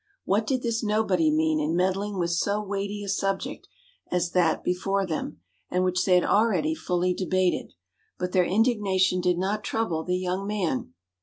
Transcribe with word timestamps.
What 0.25 0.47
did 0.47 0.63
this 0.63 0.83
nobody 0.83 1.29
mean 1.29 1.59
in 1.59 1.75
meddling 1.75 2.17
with 2.17 2.31
so 2.31 2.59
weighty 2.59 3.03
a 3.03 3.07
subject 3.07 3.67
as 4.09 4.31
that 4.31 4.63
before 4.63 5.05
them, 5.05 5.41
and 5.69 5.83
which 5.83 6.05
they 6.05 6.15
had 6.15 6.23
already 6.23 6.73
fully 6.73 7.13
debated? 7.13 7.73
But 8.17 8.31
their 8.31 8.43
indignation 8.43 9.21
did 9.21 9.37
not 9.37 9.63
trouble 9.63 10.03
the 10.03 10.17
young 10.17 10.47
man. 10.47 10.95